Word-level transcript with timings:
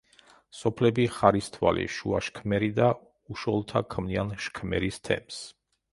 სოფლები 0.59 1.03
ხარისთვალი, 1.17 1.83
შუა 1.97 2.21
შქმერი 2.29 2.71
და 2.79 2.89
უშოლთა 3.35 3.83
ქმნიან 3.95 4.33
შქმერის 4.47 4.99
თემს. 5.11 5.43